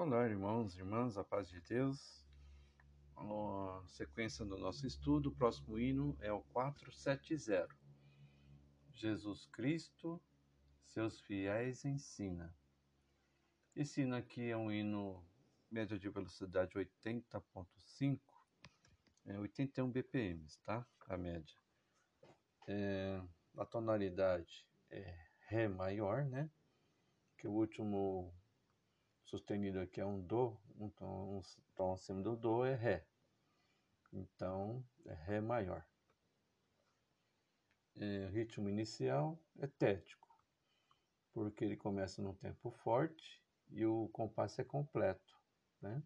Olá, 0.00 0.28
irmãos 0.28 0.76
e 0.76 0.78
irmãs, 0.78 1.18
a 1.18 1.24
paz 1.24 1.48
de 1.48 1.60
Deus. 1.60 2.24
A 3.16 3.82
sequência 3.88 4.44
do 4.44 4.56
nosso 4.56 4.86
estudo, 4.86 5.28
o 5.28 5.34
próximo 5.34 5.76
hino 5.76 6.16
é 6.20 6.32
o 6.32 6.40
470. 6.40 7.68
Jesus 8.94 9.46
Cristo, 9.46 10.22
seus 10.84 11.20
fiéis 11.22 11.84
ensina. 11.84 12.56
Esse 13.74 14.02
hino 14.02 14.14
aqui 14.14 14.48
é 14.48 14.56
um 14.56 14.70
hino 14.70 15.26
média 15.68 15.98
de 15.98 16.08
velocidade 16.08 16.76
80.5, 16.76 18.20
é 19.26 19.36
81 19.36 19.90
BPM, 19.90 20.46
tá? 20.62 20.86
A 21.08 21.16
média. 21.16 21.56
É, 22.68 23.20
a 23.56 23.66
tonalidade 23.66 24.64
é 24.90 25.26
Ré 25.48 25.66
maior, 25.66 26.24
né? 26.24 26.48
Que 27.36 27.48
o 27.48 27.52
último 27.52 28.32
sustenido 29.28 29.78
aqui 29.80 30.00
é 30.00 30.06
um 30.06 30.20
Dó, 30.20 30.56
um 30.78 30.88
tom, 30.88 31.38
um 31.38 31.42
tom 31.74 31.92
acima 31.92 32.22
do 32.22 32.34
Dó 32.34 32.64
é 32.64 32.74
Ré. 32.74 33.06
Então, 34.12 34.82
é 35.04 35.12
Ré 35.12 35.40
maior. 35.40 35.86
É, 37.96 38.28
ritmo 38.28 38.68
inicial 38.70 39.38
é 39.58 39.66
tético, 39.66 40.28
porque 41.34 41.64
ele 41.64 41.76
começa 41.76 42.22
num 42.22 42.34
tempo 42.34 42.70
forte 42.70 43.42
e 43.70 43.84
o 43.84 44.08
compasso 44.12 44.60
é 44.60 44.64
completo. 44.64 45.36
Né? 45.80 46.02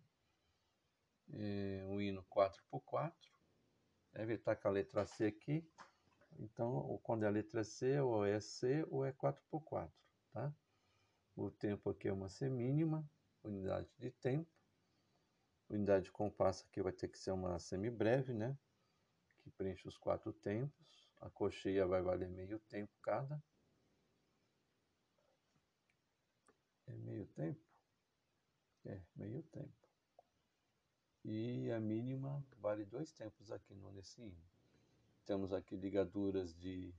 É, 1.32 1.84
o 1.86 2.00
hino 2.00 2.24
4x4, 2.24 3.12
deve 4.12 4.34
estar 4.34 4.56
com 4.56 4.68
a 4.68 4.72
letra 4.72 5.06
C 5.06 5.26
aqui, 5.26 5.64
então 6.40 6.98
quando 7.02 7.22
é 7.22 7.26
a 7.26 7.30
letra 7.30 7.62
C, 7.62 8.00
ou 8.00 8.24
é 8.24 8.40
C 8.40 8.84
ou 8.90 9.04
é 9.04 9.12
4x4. 9.12 9.90
Tá? 10.32 10.52
O 11.34 11.50
tempo 11.50 11.90
aqui 11.90 12.08
é 12.08 12.12
uma 12.12 12.28
semínima, 12.28 13.08
unidade 13.42 13.88
de 13.98 14.10
tempo. 14.10 14.50
Unidade 15.68 16.04
de 16.04 16.12
compasso 16.12 16.66
aqui 16.66 16.82
vai 16.82 16.92
ter 16.92 17.08
que 17.08 17.18
ser 17.18 17.30
uma 17.32 17.58
semibreve, 17.58 18.34
né? 18.34 18.58
Que 19.40 19.50
preenche 19.50 19.88
os 19.88 19.96
quatro 19.96 20.32
tempos. 20.32 21.10
A 21.20 21.30
cocheia 21.30 21.86
vai 21.86 22.02
valer 22.02 22.28
meio 22.28 22.58
tempo 22.58 22.92
cada. 23.00 23.42
É 26.86 26.92
meio 26.92 27.26
tempo? 27.28 27.64
É, 28.84 29.00
meio 29.16 29.42
tempo. 29.44 29.88
E 31.24 31.70
a 31.70 31.80
mínima 31.80 32.44
vale 32.58 32.84
dois 32.84 33.12
tempos 33.12 33.50
aqui 33.50 33.74
no 33.74 33.90
nesse 33.92 34.20
hino. 34.20 34.42
Temos 35.24 35.52
aqui 35.52 35.76
ligaduras 35.76 36.52
de 36.54 36.92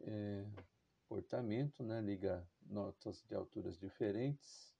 é, 0.00 0.44
portamento, 1.08 1.82
né? 1.82 2.00
Liga 2.00 2.46
notas 2.62 3.22
de 3.22 3.34
alturas 3.34 3.78
diferentes. 3.78 4.74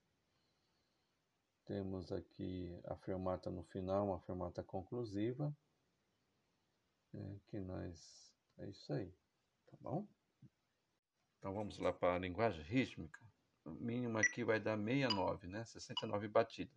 Temos 1.64 2.12
aqui 2.12 2.78
a 2.84 2.97
fermata 2.97 3.50
no 3.50 3.62
final, 3.64 4.08
uma 4.08 4.20
fermata 4.20 4.62
conclusiva. 4.62 5.55
É, 7.14 7.39
que 7.47 7.61
nós. 7.61 8.33
É 8.58 8.69
isso 8.69 8.92
aí, 8.92 9.12
tá 9.67 9.77
bom? 9.80 10.06
Então 11.39 11.55
vamos 11.55 11.78
lá 11.78 11.92
para 11.92 12.14
a 12.14 12.19
linguagem 12.19 12.62
rítmica. 12.64 13.20
O 13.64 13.70
mínimo 13.70 14.19
aqui 14.19 14.45
vai 14.45 14.61
dar 14.61 14.77
69, 14.77 15.47
né? 15.47 15.64
69 15.64 16.28
batidas. 16.28 16.75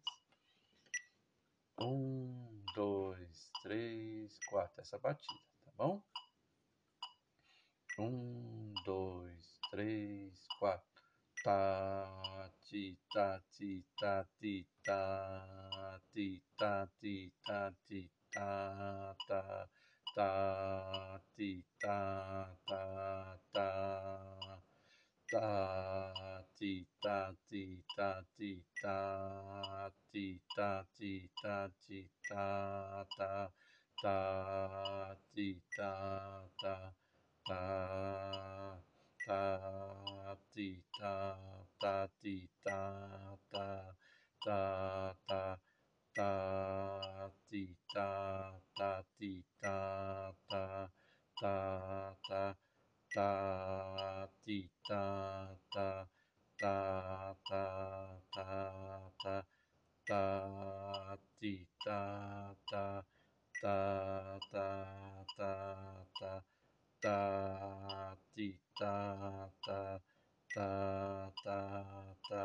Um, 1.79 2.63
dois, 2.73 3.51
três, 3.61 4.37
quatro. 4.49 4.81
Essa 4.81 4.97
batida, 4.97 5.39
tá 5.65 5.71
bom? 5.75 6.01
Um, 7.99 8.73
dois, 8.85 9.26
três, 9.77 10.33
quatro 10.59 10.81
ta 11.43 12.49
ti 12.65 12.97
ta 13.13 13.39
ti 13.53 13.85
ta 14.01 14.25
ti 14.41 14.65
ta 14.83 16.01
ti 16.11 16.41
ta 16.57 16.89
ti 16.99 17.31
ta 17.45 17.69
ti 17.85 18.09
ta 18.33 19.13
ta 19.27 19.69
ta 20.15 21.21
ti 21.35 21.63
ta 21.79 21.99
ta 22.65 22.81
ta 23.53 23.69
ta 25.29 25.47
ti 26.57 26.73
ta 26.99 27.35
ti 27.47 27.83
ta 27.95 28.09
ti 28.35 28.51
ta 28.81 29.91
ti 30.11 30.41
ta 30.55 30.71
ti 30.97 31.13
ta 31.39 31.69
ti 31.85 32.09
ta 32.27 33.05
ta 33.15 33.51
ta 34.01 34.17
ti 35.35 35.61
ta 35.77 35.91
ta 36.61 36.75
ta 37.45 38.96
ta 39.27 39.43
ti 40.55 40.69
ta 40.97 41.13
ta 41.81 42.07
ti 42.21 42.47
ta 42.63 42.79
ta 43.51 43.67
ta 44.45 44.59
ta 45.27 45.59
ta 46.15 46.31
ti 47.49 47.63
ta 47.93 48.07
ta 48.77 48.91
ti 49.19 49.43
ta 49.61 49.77
ta 50.49 50.63
ta 51.41 51.55
ta 52.23 52.55
ta 53.13 53.29
ti 54.45 54.59
ta 54.87 55.03
ta 55.73 56.07
ta 56.61 56.75
ta 57.49 57.63
ta 58.33 58.47
ta 59.19 59.41
ta 60.07 60.23
ti 61.39 61.53
ta 61.83 61.99
ta 62.71 63.03
ta 63.61 63.75
ta 64.51 64.67
ta 65.37 65.49
ta 66.19 66.56
ta 67.01 68.17
ti 68.33 68.59
ta 68.77 69.51
ta 69.65 70.01
ta 70.53 71.33
ta 71.43 72.15
ta 72.29 72.43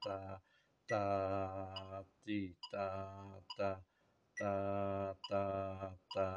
ta 0.00 0.40
ta 0.88 2.04
ti 2.24 2.56
ta 2.70 2.86
ta 3.56 3.82
ta 4.38 5.16
ta 5.28 5.98
ta. 6.14 6.28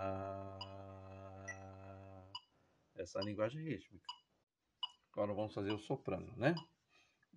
Essa 2.95 3.19
é 3.19 3.21
a 3.21 3.25
linguagem 3.25 3.63
rítmica. 3.63 4.07
Agora 5.11 5.33
vamos 5.33 5.53
fazer 5.53 5.73
o 5.73 5.79
soprano 5.79 6.33
né? 6.37 6.55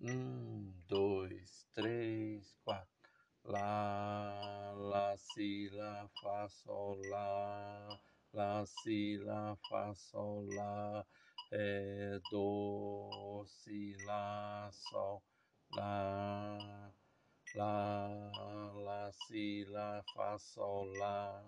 Um 0.01 0.73
dois 0.87 1.67
três 1.73 2.55
quatro. 2.63 2.89
Lá 3.43 4.71
lá 4.75 5.17
si 5.17 5.69
lá 5.69 6.09
fá 6.21 6.47
sol 6.49 6.99
lá 7.09 7.99
lá 8.35 8.65
si 8.65 9.17
lá 9.23 9.55
fá 9.69 9.95
sol 9.95 10.45
lá 10.55 11.05
ré 11.53 12.19
do 12.29 13.45
si 13.47 13.95
lá 14.05 14.69
sol 14.73 15.23
lá 15.73 16.91
lá 17.55 18.71
lá 18.75 19.11
si 19.13 19.63
lá 19.69 20.03
fá 20.13 20.37
sol 20.37 20.83
lá 20.97 21.41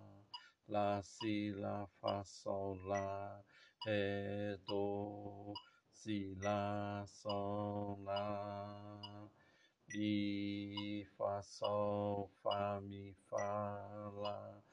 lá 0.69 1.01
si 1.03 1.51
lá 1.57 1.85
fá 1.99 2.23
sol 2.23 2.75
lá 2.85 3.43
ré 3.85 4.57
do 4.65 5.53
si 5.91 6.35
lá 6.41 7.05
sol 7.05 7.99
lá 8.01 9.29
mi 9.93 11.05
fá 11.17 11.41
sol 11.43 12.29
fá 12.41 12.79
mi 12.79 13.13
fá 13.29 14.09
lá 14.13 14.63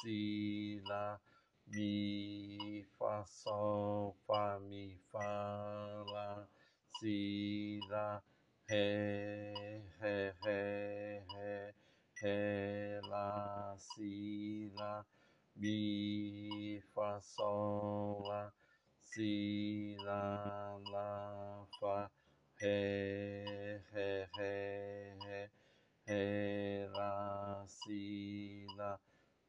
si 0.00 0.80
lá 0.86 1.20
mi 1.66 2.84
fá 2.98 3.24
sol 3.26 4.14
fá 4.26 4.58
mi 4.60 4.98
fá 5.10 6.04
lá 6.12 6.46
si 6.98 7.80
lá 7.90 8.22
ré 8.68 9.82
ré 10.00 10.34
ré 10.42 11.24
ré 11.34 11.74
ré 12.22 13.00
lá 13.08 13.76
si 13.78 14.70
lá 14.76 15.04
mi 15.56 16.80
fá 16.94 17.20
sol 17.20 18.22
lá 18.28 18.52
si 19.00 19.96
lá 20.04 20.78
lá 20.90 21.66
fá 21.80 22.10
ré 22.60 23.80
ré 23.92 24.28
ré 24.36 25.16
ré 25.24 25.50
ré 26.06 26.88
lá 26.92 27.64
si 27.66 28.66
lá 28.76 28.98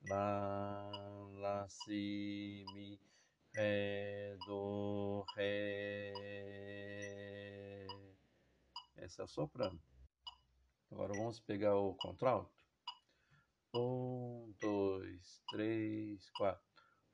lá 0.10 0.92
lá 1.40 1.68
si 1.70 2.66
mi 2.74 3.00
ré 3.56 4.38
do 4.46 5.26
ré 5.36 6.14
essa 9.06 9.22
é 9.22 9.26
o 9.26 9.28
soprano. 9.28 9.80
Agora 10.92 11.14
vamos 11.14 11.40
pegar 11.40 11.76
o 11.76 11.94
contralto. 11.94 12.66
Um 13.76 14.52
dois 14.60 15.44
três 15.52 16.30
quatro. 16.32 16.66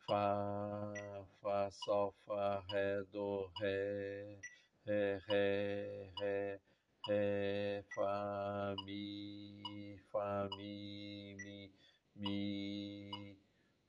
Fá 0.07 0.93
fá 1.41 1.69
sol 1.71 2.15
fá 2.25 2.63
ré 2.71 3.03
do 3.11 3.51
ré 3.59 4.39
ré 4.88 5.19
ré 5.27 6.11
ré 6.19 6.61
ré 7.07 7.83
fá 7.93 8.75
mi 8.85 9.99
fá 10.11 10.47
mi 10.57 11.35
mi 11.43 11.73
mi 12.21 13.12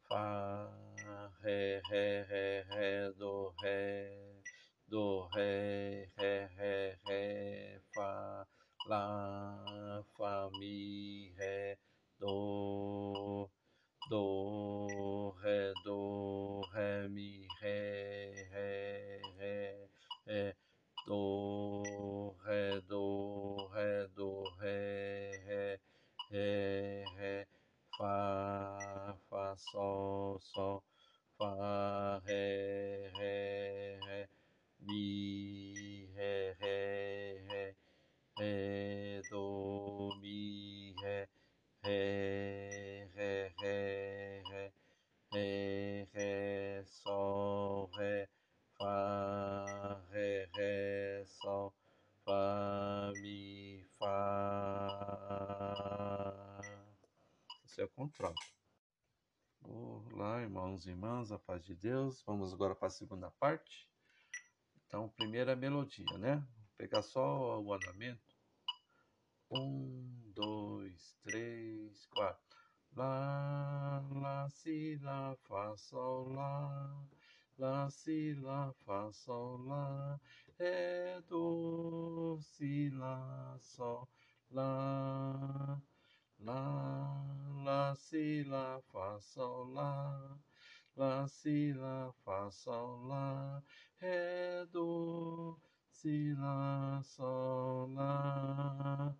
fá 0.08 0.24
ré 1.42 1.80
ré 1.90 2.04
ré 2.30 2.64
ré 2.72 2.90
do 3.20 3.52
ré 3.62 3.80
do 4.88 5.28
ré 5.34 6.08
ré 6.16 6.48
ré 6.56 6.74
ré 7.06 7.22
fá 7.94 8.10
lá 8.90 9.04
Esse 58.12 58.22
é 58.22 58.26
o 58.26 58.28
contrato. 58.28 58.36
Olá, 59.62 60.42
irmãos 60.42 60.86
e 60.86 60.90
irmãs, 60.90 61.32
a 61.32 61.38
paz 61.38 61.64
de 61.64 61.74
Deus. 61.74 62.22
Vamos 62.26 62.52
agora 62.52 62.74
para 62.74 62.88
a 62.88 62.90
segunda 62.90 63.30
parte. 63.30 63.88
Então, 64.86 65.08
primeira 65.08 65.56
melodia, 65.56 66.18
né? 66.18 66.36
Vou 66.36 66.68
pegar 66.76 67.00
só 67.00 67.58
o 67.60 67.72
andamento. 67.72 68.36
Um, 69.50 70.30
dois, 70.34 71.16
três, 71.22 72.04
quatro. 72.06 72.58
Lá, 72.94 74.04
lá, 74.10 74.48
si, 74.50 74.98
lá, 75.00 75.34
fá, 75.48 75.74
sol, 75.78 76.28
lá. 76.34 77.06
Lá, 77.56 77.90
si, 77.90 78.34
lá, 78.34 78.74
fá, 78.84 79.10
sol, 79.12 79.56
lá. 79.64 80.20
Ré, 80.58 81.22
do, 81.22 82.38
si, 82.42 82.90
lá, 82.90 83.58
sol, 83.62 84.06
lá. 84.50 85.80
Lá, 86.42 87.24
lá, 87.64 87.94
si, 87.94 88.44
lá, 88.44 88.80
fá, 88.92 89.18
sol, 89.20 89.64
lá. 89.72 90.38
Lá, 90.96 91.26
si, 91.28 91.72
lá, 91.72 92.12
fá, 92.24 92.50
sol, 92.50 93.06
lá. 93.06 93.62
Ré, 93.98 94.66
do, 94.66 95.58
si, 95.90 96.34
lá, 96.34 97.00
sol, 97.02 97.88
lá. 97.94 99.16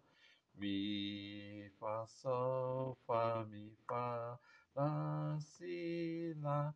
Mi, 0.54 1.68
fá, 1.78 2.06
sol, 2.06 2.94
fá, 3.06 3.44
mi, 3.44 3.74
fá, 3.88 4.38
lá, 4.76 5.38
si, 5.40 6.34
lá, 6.38 6.74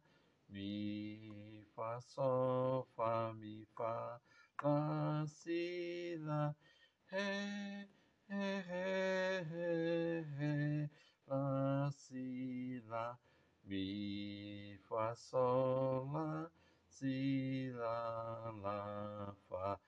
mi, 0.49 1.64
fá, 1.75 2.00
sol, 2.00 2.84
fá, 2.96 3.32
mi, 3.34 3.64
fá, 3.76 4.20
lá, 4.62 5.26
si, 5.26 6.16
lá, 6.20 6.56
ré, 7.06 7.88
ré, 8.28 8.60
ré, 8.62 10.22
ré, 10.38 10.90
lá, 11.26 11.90
si, 11.92 12.82
lá, 12.87 13.19
mi, 13.66 14.78
fá, 14.88 15.14
sol, 15.16 16.08
lá, 16.12 16.50
si, 16.88 17.72
lá, 17.74 18.52
lá, 18.62 19.36
fá, 19.48 19.80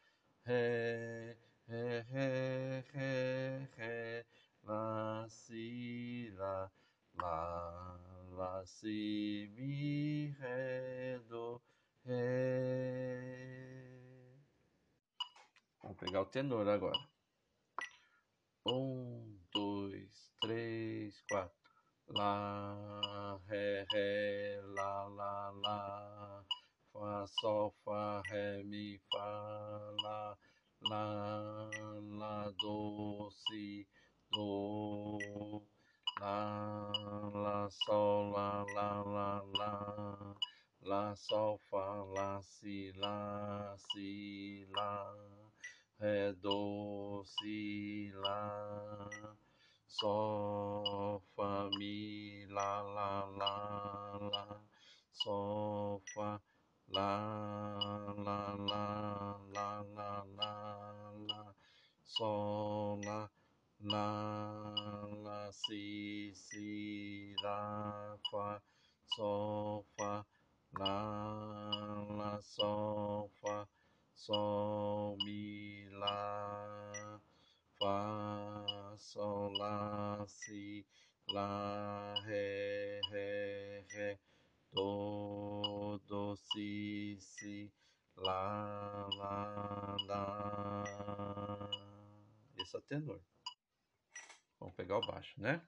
ré, 0.44 1.36
ré, 1.68 2.00
ré, 2.10 2.84
ré, 2.92 3.68
ré, 3.76 4.26
lá, 4.64 5.26
si, 5.28 6.32
lá, 6.36 6.70
lá, 7.14 8.00
lá, 8.32 8.66
si, 8.66 9.48
mi, 9.54 10.34
ré, 10.40 11.20
do, 11.28 11.60
ré. 12.04 12.78
Vamos 15.82 15.98
pegar 15.98 16.22
o 16.22 16.26
tenor 16.26 16.68
agora. 16.68 16.98
Um, 18.66 19.38
dois, 19.52 20.32
três, 20.40 21.20
quatro. 21.30 21.57
Lá, 22.10 23.38
ré, 23.48 23.86
ré, 23.92 24.60
lá, 24.62 25.06
lá, 25.08 25.50
lá. 25.50 26.44
Fá, 26.92 27.26
sol, 27.40 27.74
fá, 27.84 28.22
ré, 28.30 28.62
mi, 28.64 28.98
fá, 29.10 29.92
lá 30.02 30.36
lá, 30.82 31.68
lá, 32.18 32.50
do, 32.58 33.30
si, 33.30 33.86
do, 34.30 35.18
lá, 36.20 36.92
lá, 37.34 37.68
sol, 37.70 38.30
lá, 38.30 38.64
lá, 38.74 39.02
lá, 39.02 39.42
lá, 39.58 40.34
lá, 40.82 41.16
sol, 41.16 41.58
fá, 41.70 42.02
lá, 42.04 42.40
si, 42.42 42.92
lá, 42.96 43.76
si, 43.92 44.66
lá, 44.70 45.14
ré, 46.00 46.32
do, 46.34 47.24
si, 47.26 48.12
lá, 48.14 49.08
sol, 49.88 51.22
fá, 51.34 51.68
mi, 51.78 52.46
lá, 52.50 52.82
lá, 52.82 53.24
lá, 53.24 54.18
lá, 54.20 54.60
sol, 55.12 56.02
fá, 56.14 56.40
lá, 56.88 57.78
lá, 58.16 58.54
lá, 58.54 59.40
lá, 59.54 59.82
lá, 59.96 60.24
lá, 60.36 61.12
lá, 61.28 61.54
sol, 62.04 63.00
lá, 63.04 63.30
lá, 63.80 65.06
lá, 65.24 65.52
si, 65.52 66.32
si, 66.34 67.34
lá, 67.42 68.18
fá, 68.30 68.62
sol, 69.16 69.86
fá, 69.96 70.24
lá, 70.78 72.04
lá, 72.10 72.40
sol, 72.42 73.30
fá, 73.40 73.66
sol, 74.14 75.16
mi, 75.24 75.88
lá, 75.92 77.17
fá, 77.78 78.94
sol, 78.98 79.52
lá, 79.56 80.24
si, 80.26 80.86
lá, 81.28 82.14
ré, 82.24 83.00
ré, 83.10 83.86
ré, 83.90 84.18
do, 84.72 86.00
do, 86.06 86.36
si, 86.36 87.18
si, 87.20 87.72
lá, 88.16 89.08
lá, 89.16 89.96
lá. 90.06 90.84
Esse 92.58 92.76
é 92.76 92.80
tenor. 92.80 93.20
Vamos 94.58 94.74
pegar 94.74 94.98
o 94.98 95.06
baixo, 95.06 95.40
né? 95.40 95.62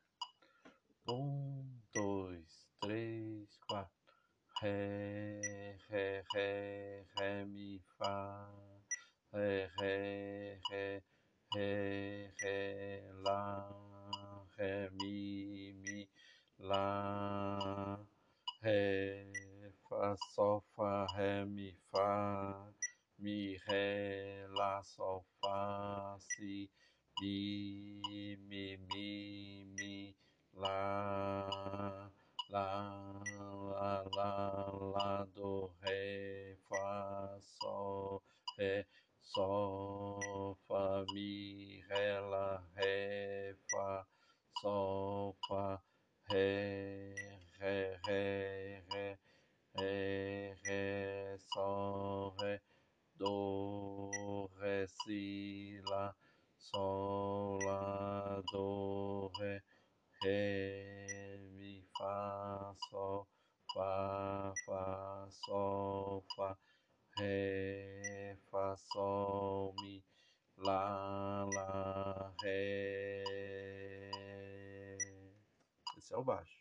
Um, 1.09 1.81
dois, 1.95 2.69
três, 2.81 3.57
quatro. 3.69 3.95
Ré, 4.61 5.41
ré, 5.89 6.25
ré, 6.35 7.07
ré, 7.17 7.45
mi, 7.45 7.81
fá. 7.97 8.51
Ré, 9.33 9.71
ré, 9.79 10.61
ré, 10.71 11.03
ré, 11.55 12.33
ré, 12.41 13.03
lá. 13.23 13.69
Ré, 14.57 14.91
mi, 14.93 15.73
mi, 15.73 16.09
lá 16.59 17.99
ré, 18.63 19.27
fá, 19.89 20.15
sol, 20.35 20.63
fá, 20.77 21.07
ré, 21.17 21.45
mi, 21.47 21.75
fá, 21.91 22.71
mi, 23.19 23.57
ré, 23.67 24.47
lá, 24.51 24.83
sol, 24.83 25.25
fá, 25.41 26.19
si, 26.21 26.71
mi, 27.21 27.90
sol, 44.61 45.35
fá, 45.49 45.81
ré, 46.29 47.15
ré, 47.59 47.99
ré, 48.07 48.85
ré, 48.91 49.19
ré, 49.75 50.55
ré, 50.65 51.39
sol, 51.55 52.35
ré, 52.39 52.61
do, 53.17 54.51
ré, 54.61 54.87
si, 54.87 55.81
lá, 55.89 56.15
sol, 56.59 57.59
lá, 57.65 58.43
do, 58.53 59.31
ré, 59.39 59.63
ré, 60.23 61.39
mi, 61.57 61.83
fá, 61.97 62.75
sol, 62.91 63.27
fá, 63.75 64.53
fá, 64.67 65.27
sol, 65.31 66.23
fá, 66.37 66.59
ré, 67.19 68.37
fá, 68.51 68.77
sol, 68.77 69.75
mi, 69.81 70.05
lá, 70.59 71.49
lá, 71.55 72.35
ré. 72.43 72.91
Baixo. 76.25 76.59